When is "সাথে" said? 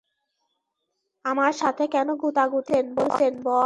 1.53-1.83